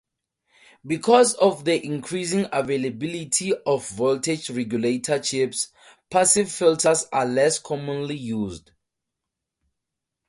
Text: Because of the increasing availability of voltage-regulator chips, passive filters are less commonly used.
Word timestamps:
Because 0.83 1.35
of 1.35 1.63
the 1.63 1.85
increasing 1.85 2.47
availability 2.51 3.53
of 3.67 3.87
voltage-regulator 3.89 5.19
chips, 5.19 5.67
passive 6.09 6.51
filters 6.51 7.05
are 7.13 7.27
less 7.27 7.59
commonly 7.59 8.17
used. 8.17 8.71